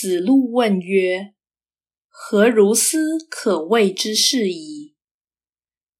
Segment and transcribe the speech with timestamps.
[0.00, 1.34] 子路问曰
[2.08, 4.94] ：“何如斯可谓之是矣？”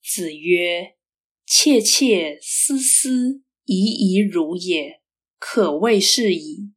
[0.02, 0.96] 子曰
[1.44, 5.02] ：“切切思思，怡怡如也，
[5.38, 6.72] 可谓是矣。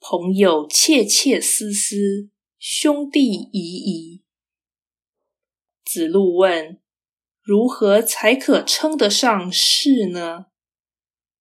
[0.00, 4.22] 朋友切切思思，兄弟怡怡。”
[5.84, 6.80] 子路问
[7.44, 10.46] ：“如何才可称得上是呢？”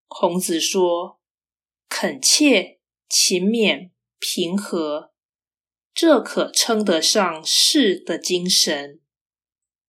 [0.09, 1.21] 孔子说
[1.87, 3.91] ：“恳切、勤勉。”
[4.21, 5.11] 平和，
[5.95, 8.99] 这可称得上士的精神。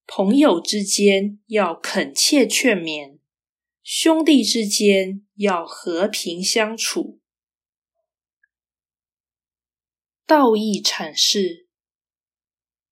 [0.07, 3.19] 朋友之间要恳切劝勉，
[3.83, 7.21] 兄弟之间要和平相处。
[10.27, 11.69] 道义阐释，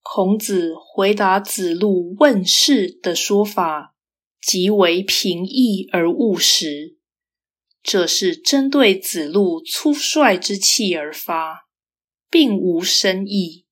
[0.02, 3.96] 孔子回答子路问事的说法
[4.42, 6.99] 极为平易而务实。
[7.82, 11.68] 这是针对子路粗率之气而发，
[12.30, 13.66] 并无深意。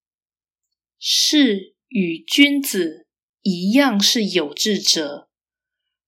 [0.98, 3.06] 士与君子
[3.42, 5.28] 一样是有志者，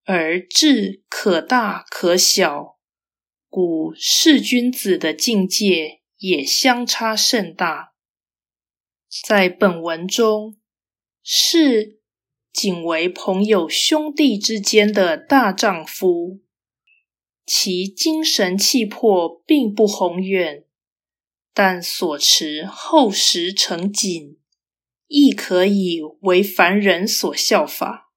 [0.05, 2.79] 而志可大可小，
[3.49, 7.93] 故士君子的境界也相差甚大。
[9.27, 10.59] 在本文中，
[11.23, 12.01] 士
[12.53, 16.41] 仅为朋友兄弟之间的大丈夫。
[17.47, 20.65] 其精神气魄并不宏远，
[21.53, 24.39] 但所持厚实成谨，
[25.09, 28.10] 亦可以为凡人所效法。